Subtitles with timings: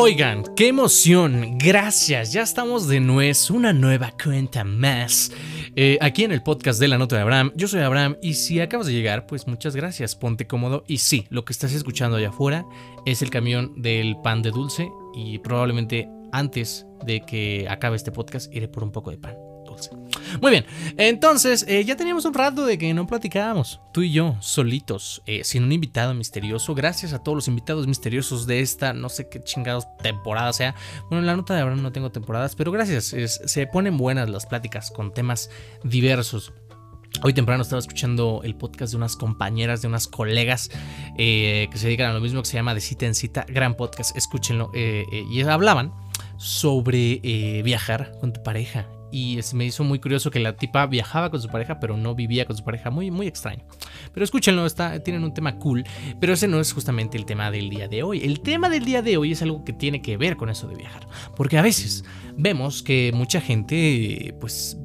[0.00, 5.32] Oigan, qué emoción, gracias, ya estamos de nuez, una nueva cuenta más.
[5.74, 8.60] Eh, aquí en el podcast de la nota de Abraham, yo soy Abraham y si
[8.60, 10.84] acabas de llegar, pues muchas gracias, ponte cómodo.
[10.86, 12.64] Y sí, lo que estás escuchando allá afuera
[13.06, 18.54] es el camión del pan de dulce y probablemente antes de que acabe este podcast
[18.54, 19.47] iré por un poco de pan.
[20.40, 24.36] Muy bien, entonces eh, ya teníamos un rato de que no platicábamos, tú y yo,
[24.40, 26.74] solitos, eh, sin un invitado misterioso.
[26.74, 30.74] Gracias a todos los invitados misteriosos de esta, no sé qué chingados temporada sea.
[31.08, 34.46] Bueno, en la nota de ahora no tengo temporadas, pero gracias, se ponen buenas las
[34.46, 35.50] pláticas con temas
[35.82, 36.52] diversos.
[37.22, 40.70] Hoy temprano estaba escuchando el podcast de unas compañeras, de unas colegas
[41.16, 43.74] eh, que se dedican a lo mismo que se llama De Cita en Cita, gran
[43.74, 44.70] podcast, escúchenlo.
[44.74, 45.92] y hablaban
[46.36, 51.40] sobre viajar con tu pareja y me hizo muy curioso que la tipa viajaba con
[51.40, 52.90] su pareja, pero no vivía con su pareja.
[52.90, 53.64] Muy, muy extraño.
[54.12, 55.84] Pero escúchenlo, está, tienen un tema cool.
[56.20, 58.20] Pero ese no es justamente el tema del día de hoy.
[58.22, 60.76] El tema del día de hoy es algo que tiene que ver con eso de
[60.76, 61.06] viajar.
[61.36, 62.04] Porque a veces
[62.36, 64.76] vemos que mucha gente, pues,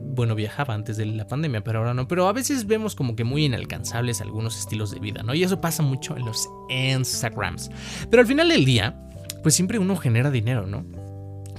[0.00, 2.08] bueno, viajaba antes de la pandemia, pero ahora no.
[2.08, 5.34] Pero a veces vemos como que muy inalcanzables algunos estilos de vida, ¿no?
[5.34, 7.70] Y eso pasa mucho en los Instagrams.
[8.10, 9.00] Pero al final del día,
[9.44, 10.84] pues siempre uno genera dinero, ¿no?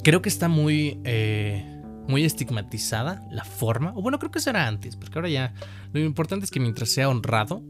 [0.03, 0.99] Creo que está muy...
[1.05, 1.76] Eh,
[2.07, 3.93] muy estigmatizada la forma.
[3.95, 5.53] O bueno, creo que eso era antes, porque ahora ya
[5.93, 7.61] lo importante es que mientras sea honrado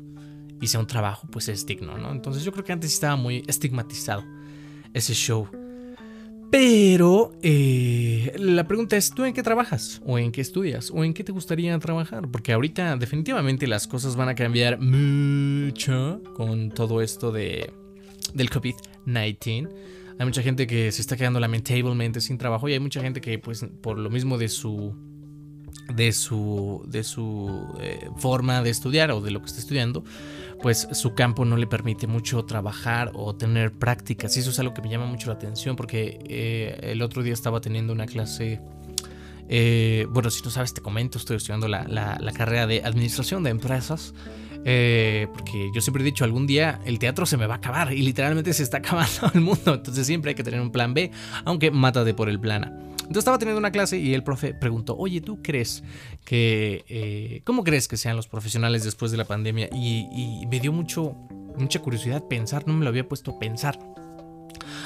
[0.61, 2.11] y sea un trabajo, pues es digno, ¿no?
[2.11, 4.23] Entonces yo creo que antes estaba muy estigmatizado
[4.93, 5.47] ese show.
[6.49, 10.01] Pero eh, la pregunta es, ¿tú en qué trabajas?
[10.05, 10.91] ¿O en qué estudias?
[10.91, 12.29] ¿O en qué te gustaría trabajar?
[12.29, 17.73] Porque ahorita definitivamente las cosas van a cambiar mucho con todo esto de,
[18.33, 19.69] del COVID-19.
[20.19, 23.37] Hay mucha gente que se está quedando lamentablemente sin trabajo y hay mucha gente que
[23.39, 24.95] pues por lo mismo de su
[25.93, 30.03] de su de su eh, forma de estudiar o de lo que está estudiando,
[30.61, 34.35] pues su campo no le permite mucho trabajar o tener prácticas.
[34.37, 37.33] Y eso es algo que me llama mucho la atención porque eh, el otro día
[37.33, 38.59] estaba teniendo una clase
[39.49, 43.51] eh, bueno, si no sabes, te comento, estoy estudiando la, la, carrera de administración de
[43.51, 44.13] empresas.
[44.69, 47.93] Eh, porque yo siempre he dicho, algún día el teatro se me va a acabar
[47.93, 49.75] y literalmente se está acabando el mundo.
[49.75, 51.09] Entonces siempre hay que tener un plan B,
[51.45, 52.67] aunque mátate por el plan A.
[52.67, 55.85] Entonces estaba teniendo una clase y el profe preguntó, oye, ¿tú crees
[56.25, 56.83] que...
[56.89, 59.69] Eh, ¿Cómo crees que sean los profesionales después de la pandemia?
[59.71, 61.15] Y, y me dio mucho,
[61.57, 63.79] mucha curiosidad pensar, no me lo había puesto a pensar.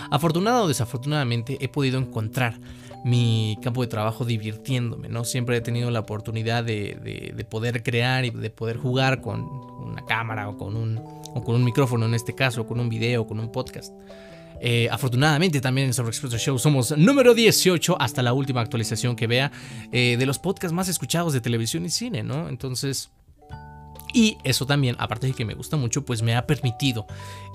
[0.09, 2.59] Afortunado o desafortunadamente he podido encontrar
[3.03, 5.23] mi campo de trabajo divirtiéndome, ¿no?
[5.23, 10.49] Siempre he tenido la oportunidad de, poder crear y de poder jugar con una cámara
[10.49, 13.51] o con un, o con un micrófono en este caso, con un video, con un
[13.51, 13.93] podcast.
[14.63, 19.25] Eh, afortunadamente también en Sobre Expresso Show somos número 18 hasta la última actualización que
[19.25, 19.51] vea
[19.91, 22.47] eh, de los podcasts más escuchados de televisión y cine, ¿no?
[22.47, 23.09] Entonces
[24.13, 27.05] y eso también, aparte de que me gusta mucho, pues me ha permitido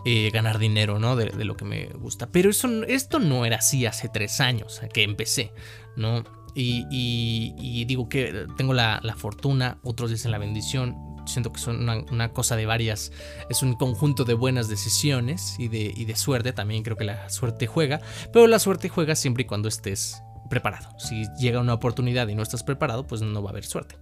[0.05, 1.17] eh, ganar dinero, ¿no?
[1.17, 2.29] De, lo que me gusta.
[2.29, 5.53] Pero eso, esto no era así hace tres años que empecé,
[5.97, 6.25] ¿no?
[6.55, 10.97] Y, digo que tengo la, fortuna, otros dicen la bendición.
[11.27, 13.11] Siento que son una, cosa de varias,
[13.51, 16.53] es un conjunto de buenas decisiones y de, y de suerte.
[16.53, 18.01] También creo que la suerte juega,
[18.33, 20.89] pero la suerte juega siempre y cuando estés preparado.
[20.99, 23.97] Si llega una oportunidad y no estás preparado, pues no va a haber suerte.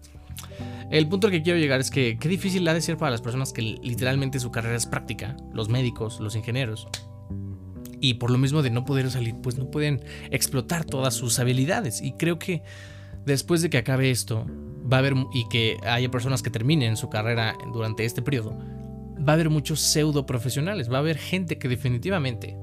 [0.90, 3.20] El punto al que quiero llegar es que qué difícil ha de ser para las
[3.20, 6.86] personas que literalmente su carrera es práctica, los médicos, los ingenieros.
[8.00, 12.02] Y por lo mismo de no poder salir, pues no pueden explotar todas sus habilidades.
[12.02, 12.62] Y creo que
[13.24, 14.46] después de que acabe esto,
[14.90, 18.56] va a haber y que haya personas que terminen su carrera durante este periodo,
[19.26, 22.56] va a haber muchos pseudo profesionales, va a haber gente que definitivamente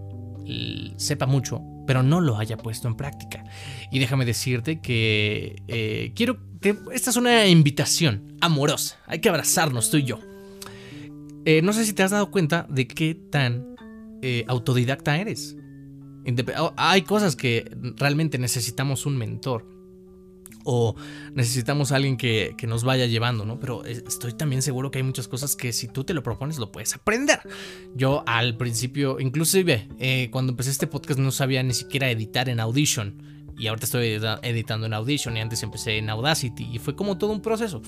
[0.98, 3.44] sepa mucho, pero no lo haya puesto en práctica.
[3.92, 6.38] Y déjame decirte que eh, quiero
[6.94, 8.98] esta es una invitación amorosa.
[9.08, 10.18] Hay que abrazarnos tú y yo.
[11.44, 13.76] Eh, no sé si te has dado cuenta de qué tan
[14.22, 15.58] eh, autodidacta eres.
[16.78, 19.68] hay cosas que realmente necesitamos un mentor
[20.64, 20.96] o
[21.34, 23.60] necesitamos a alguien que, nos vaya llevando, ¿no?
[23.60, 26.72] Pero estoy también seguro que hay muchas cosas que si tú te lo propones lo
[26.72, 27.40] puedes aprender.
[27.96, 32.60] Yo al principio, inclusive eh, cuando empecé este podcast no sabía ni siquiera editar en
[32.60, 37.18] Audition y ahorita estoy editando en Audition y antes empecé en Audacity y fue como
[37.18, 37.82] todo un proceso.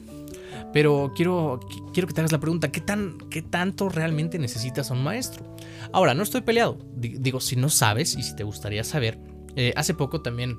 [0.71, 1.59] Pero quiero,
[1.93, 5.43] quiero que te hagas la pregunta, ¿qué, tan, ¿qué tanto realmente necesitas a un maestro?
[5.91, 6.79] Ahora, no estoy peleado.
[6.95, 9.19] Digo, si no sabes y si te gustaría saber,
[9.55, 10.57] eh, hace poco también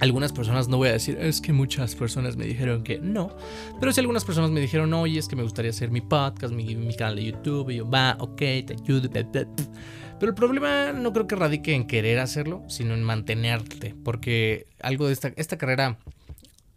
[0.00, 3.36] algunas personas, no voy a decir, es que muchas personas me dijeron que no,
[3.80, 6.94] pero si algunas personas me dijeron, oye, es que me gustaría hacer mi podcast, mi,
[6.94, 11.36] canal de YouTube, y yo, va, ok, te ayudo, pero el problema no creo que
[11.36, 15.98] radique en querer hacerlo, sino en mantenerte, porque algo de esta, esta carrera,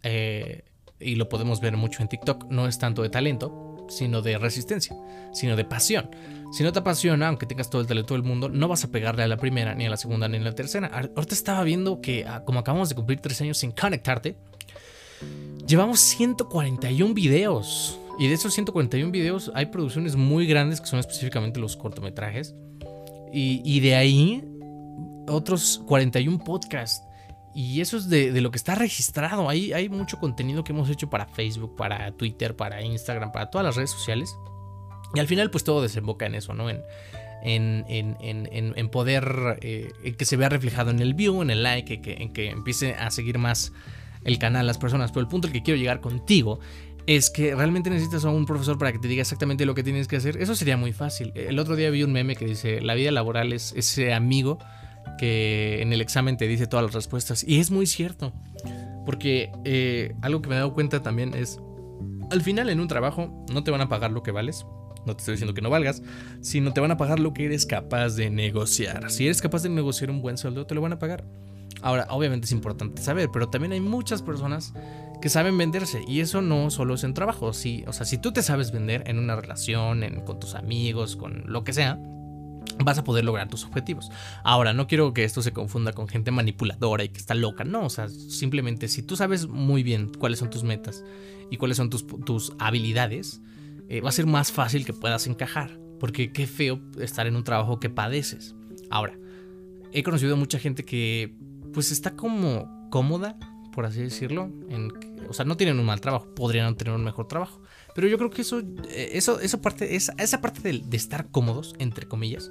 [0.02, 0.64] eh,
[0.98, 4.96] y lo podemos ver mucho en TikTok, no es tanto de talento, sino de resistencia,
[5.32, 6.10] sino de pasión.
[6.52, 9.22] Si no te apasiona, aunque tengas todo el talento del mundo, no vas a pegarle
[9.22, 10.88] a la primera, ni a la segunda, ni a la tercera.
[10.88, 14.36] Ahorita estaba viendo que, ah, como acabamos de cumplir tres años sin conectarte,
[15.66, 17.98] llevamos 141 videos.
[18.18, 22.54] Y de esos 141 videos hay producciones muy grandes que son específicamente los cortometrajes.
[23.32, 24.44] Y, y de ahí
[25.28, 27.02] otros 41 podcasts.
[27.54, 29.48] Y eso es de, lo que está registrado.
[29.48, 33.64] Hay, hay mucho contenido que hemos hecho para Facebook, para Twitter, para Instagram, para todas
[33.64, 34.36] las redes sociales.
[35.14, 36.70] Y al final pues todo desemboca en eso, ¿no?
[36.70, 36.80] En,
[37.44, 42.00] en, en, en poder eh, que se vea reflejado en el view, en el like,
[42.00, 43.72] que, en que empiece a seguir más
[44.24, 45.12] el canal las personas.
[45.12, 46.60] Pero el punto al que quiero llegar contigo
[47.06, 50.08] es que realmente necesitas a un profesor para que te diga exactamente lo que tienes
[50.08, 50.40] que hacer.
[50.40, 51.32] Eso sería muy fácil.
[51.34, 54.58] El otro día vi un meme que dice, la vida laboral es ese amigo
[55.18, 57.44] que en el examen te dice todas las respuestas.
[57.46, 58.32] Y es muy cierto.
[59.04, 61.58] Porque eh, algo que me he dado cuenta también es,
[62.30, 64.64] al final en un trabajo no te van a pagar lo que vales.
[65.04, 66.02] No te estoy diciendo que no valgas,
[66.40, 69.10] sino te van a pagar lo que eres capaz de negociar.
[69.10, 71.24] Si eres capaz de negociar un buen sueldo, te lo van a pagar.
[71.80, 74.72] Ahora, obviamente es importante saber, pero también hay muchas personas
[75.20, 77.52] que saben venderse y eso no solo es en trabajo.
[77.52, 81.42] Si, o sea, si tú te sabes vender en una relación, con tus amigos, con
[81.46, 81.98] lo que sea,
[82.78, 84.10] vas a poder lograr tus objetivos.
[84.44, 87.84] Ahora, no quiero que esto se confunda con gente manipuladora y que está loca, no,
[87.84, 91.04] o sea, simplemente si tú sabes muy bien cuáles son tus metas
[91.50, 93.40] y cuáles son tus, tus habilidades,
[93.88, 97.44] eh, va a ser más fácil que puedas encajar, porque qué feo estar en un
[97.44, 98.54] trabajo que padeces.
[98.90, 99.18] Ahora,
[99.92, 101.34] he conocido a mucha gente que
[101.72, 103.36] pues está como cómoda,
[103.72, 104.92] por así decirlo, en,
[105.28, 107.60] o sea, no tienen un mal trabajo, podrían tener un mejor trabajo.
[107.94, 111.74] Pero yo creo que eso, eh, eso, eso parte, esa, esa parte de, estar cómodos,
[111.78, 112.50] entre comillas,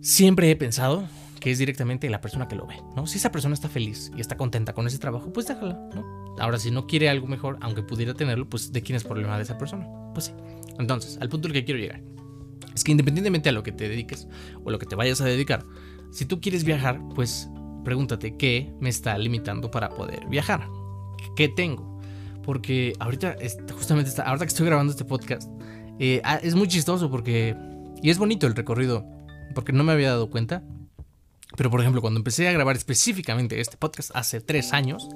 [0.00, 1.08] siempre he pensado
[1.40, 3.06] que es directamente la persona que lo ve, ¿no?
[3.06, 6.04] Si esa persona está feliz y está contenta con ese trabajo, pues déjala, ¿no?
[6.38, 9.44] Ahora, si no quiere algo mejor, aunque pudiera tenerlo, pues ¿de quién es problema de
[9.44, 9.88] esa persona?
[10.12, 10.32] Pues sí.
[10.78, 12.02] Entonces, al punto al que quiero llegar
[12.74, 14.28] es que independientemente a lo que te dediques
[14.64, 15.64] o lo que te vayas a dedicar,
[16.10, 17.48] si tú quieres viajar, pues
[17.84, 20.66] pregúntate qué me está limitando para poder viajar.
[21.36, 22.00] ¿Qué tengo?
[22.42, 23.36] Porque ahorita,
[23.72, 25.48] justamente ahorita que estoy grabando este podcast,
[25.98, 27.54] eh, ah, es muy chistoso porque...
[28.02, 29.04] Y es bonito el recorrido,
[29.54, 30.62] porque no me había dado cuenta.
[31.56, 35.08] Pero por ejemplo, cuando empecé a grabar específicamente este podcast hace tres años,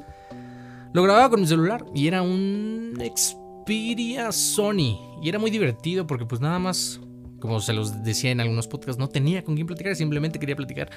[0.93, 5.19] lo grababa con mi celular y era un Xperia Sony.
[5.23, 7.01] Y era muy divertido porque pues nada más,
[7.41, 10.91] como se los decía en algunos podcasts, no tenía con quién platicar, simplemente quería platicar.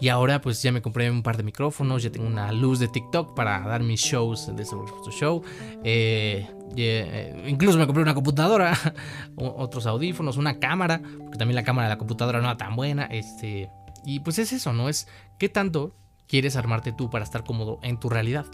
[0.00, 2.88] Y ahora pues ya me compré un par de micrófonos, ya tengo una luz de
[2.88, 4.76] TikTok para dar mis shows de ese
[5.12, 5.42] show.
[5.84, 8.76] Eh, eh, incluso me compré una computadora,
[9.36, 13.04] otros audífonos, una cámara, porque también la cámara de la computadora no era tan buena.
[13.04, 13.70] Este,
[14.04, 14.88] y pues es eso, ¿no?
[14.88, 15.08] Es
[15.38, 15.94] qué tanto
[16.26, 18.46] quieres armarte tú para estar cómodo en tu realidad.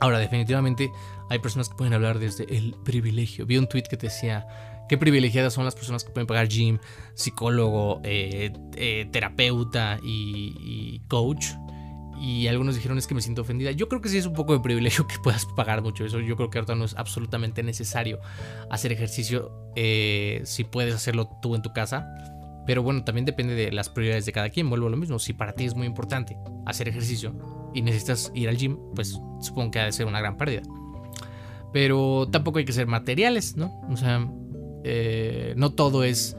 [0.00, 0.90] Ahora, definitivamente
[1.28, 3.46] hay personas que pueden hablar desde el privilegio.
[3.46, 4.46] Vi un tweet que decía,
[4.88, 6.78] qué privilegiadas son las personas que pueden pagar gym,
[7.14, 11.46] psicólogo, eh, eh, terapeuta y, coach.
[12.20, 13.70] Y algunos dijeron es que me siento ofendida.
[13.70, 16.18] Yo creo que sí es un poco de privilegio que puedas pagar mucho eso.
[16.18, 18.18] Yo creo que ahorita no es absolutamente necesario
[18.70, 22.08] hacer ejercicio eh, si puedes hacerlo tú en tu casa.
[22.68, 24.68] Pero bueno, también depende de las prioridades de cada quien.
[24.68, 25.18] Vuelvo a lo mismo.
[25.18, 26.36] Si para ti es muy importante
[26.66, 27.32] hacer ejercicio
[27.72, 30.60] y necesitas ir al gym, pues supongo que ha de ser una gran pérdida.
[31.72, 33.80] Pero tampoco hay que ser materiales, ¿no?
[33.88, 34.28] O sea,
[34.84, 36.36] eh, no todo es...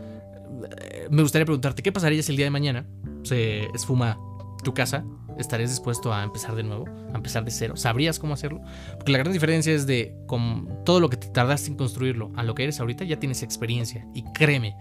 [0.82, 2.86] Eh, me gustaría preguntarte, ¿qué pasaría si el día de mañana
[3.24, 4.20] se esfuma
[4.64, 5.04] tu casa?
[5.40, 6.86] ¿Estarías dispuesto a empezar de nuevo?
[7.12, 7.76] ¿A empezar de cero?
[7.76, 8.62] ¿Sabrías cómo hacerlo?
[8.98, 12.44] Porque la gran diferencia es de con todo lo que te tardaste en construirlo a
[12.44, 14.06] lo que eres ahorita, ya tienes experiencia.
[14.14, 14.76] Y créeme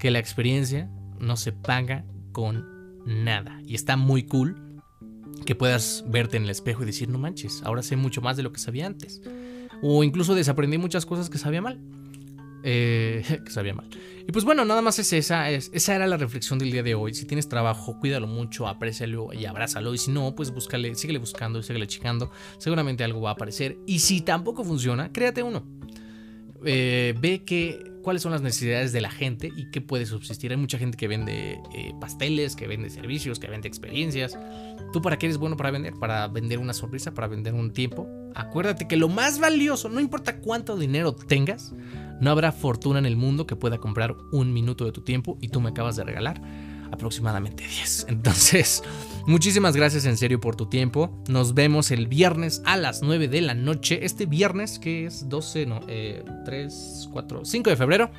[0.00, 0.90] que la experiencia
[1.20, 2.66] no se paga con
[3.06, 3.60] nada.
[3.64, 4.80] Y está muy cool
[5.46, 8.42] que puedas verte en el espejo y decir, no manches, ahora sé mucho más de
[8.42, 9.22] lo que sabía antes.
[9.82, 11.80] O incluso desaprendí muchas cosas que sabía mal.
[12.62, 13.88] Eh, que sabía mal.
[14.26, 16.94] Y pues bueno, nada más es esa, es, esa era la reflexión del día de
[16.94, 17.14] hoy.
[17.14, 19.92] Si tienes trabajo, cuídalo mucho, aprécialo y abrázalo.
[19.92, 22.30] Y si no, pues búscale, síguele buscando síguele checando.
[22.58, 23.78] Seguramente algo va a aparecer.
[23.86, 25.64] Y si tampoco funciona, créate uno.
[26.64, 30.50] Eh, ve que cuáles son las necesidades de la gente y qué puede subsistir.
[30.50, 34.38] Hay mucha gente que vende eh, pasteles, que vende servicios, que vende experiencias.
[34.92, 35.94] ¿Tú para qué eres bueno para vender?
[35.94, 38.08] Para vender una sonrisa, para vender un tiempo.
[38.34, 41.74] Acuérdate que lo más valioso, no importa cuánto dinero tengas,
[42.20, 45.48] no habrá fortuna en el mundo que pueda comprar un minuto de tu tiempo y
[45.48, 46.40] tú me acabas de regalar
[46.92, 48.06] aproximadamente 10.
[48.08, 48.82] Entonces,
[49.26, 51.22] muchísimas gracias en serio por tu tiempo.
[51.28, 54.00] Nos vemos el viernes a las 9 de la noche.
[54.04, 55.80] Este viernes que es 12, no,
[56.44, 58.10] 3, 4, 5 de febrero.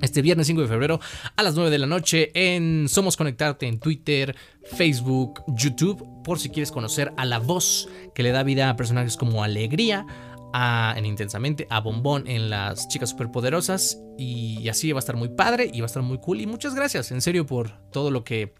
[0.00, 1.00] Este viernes 5 de febrero
[1.34, 6.50] a las 9 de la noche en Somos Conectarte en Twitter, Facebook, YouTube, por si
[6.50, 10.06] quieres conocer a la voz que le da vida a personajes como Alegría,
[10.52, 14.02] a, en Intensamente, a Bombón en las Chicas Superpoderosas.
[14.16, 16.40] Y así va a estar muy padre y va a estar muy cool.
[16.40, 18.52] Y muchas gracias, en serio, por todo lo que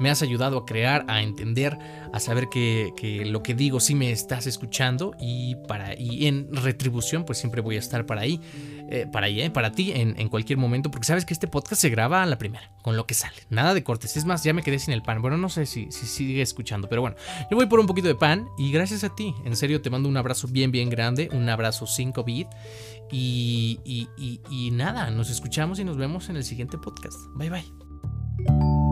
[0.00, 1.78] me has ayudado a crear, a entender,
[2.12, 5.14] a saber que, lo que digo sí me estás escuchando.
[5.20, 8.40] Y, para, y en retribución, pues siempre voy a estar para ahí.
[8.88, 12.22] Eh, para, eh, para ti en, cualquier momento, porque sabes que este podcast se graba
[12.22, 13.36] a la primera, con lo que sale.
[13.50, 14.16] Nada de cortes.
[14.16, 15.20] Es más, ya me quedé sin el pan.
[15.20, 17.16] Bueno, no sé si, si sigue escuchando, pero bueno,
[17.50, 19.34] yo voy por un poquito de pan y gracias a ti.
[19.44, 22.48] En serio, te mando un abrazo bien, bien grande, un abrazo 5 bit.
[23.10, 27.16] Y, y, y nada, nos escuchamos y nos vemos en el siguiente podcast.
[27.34, 28.85] Bye bye.